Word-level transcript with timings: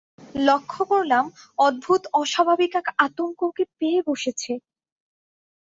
লক্ষ 0.39 0.73
করলাম, 0.91 1.25
অদ্ভূত 1.59 2.01
অস্বাভাবিক 2.13 2.71
এক 2.75 2.87
আতঙ্ক 2.97 3.39
ওকে 3.43 3.63
পেয়ে 3.79 3.99
বসেছে। 4.07 4.51